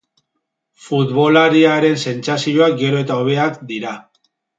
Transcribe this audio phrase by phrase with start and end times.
[0.85, 3.93] Futbolariaren sentsazioak gero eta hobeak dira.